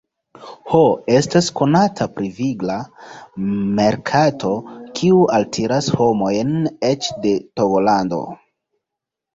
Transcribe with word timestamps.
Ho 0.69 0.79
estas 1.17 1.49
konata 1.59 2.07
pri 2.15 2.31
vigla 2.39 2.79
merkato, 3.81 4.55
kiu 5.01 5.23
altiras 5.39 5.95
homojn 6.01 6.59
eĉ 6.93 7.13
de 7.29 7.37
Togolando. 7.61 8.27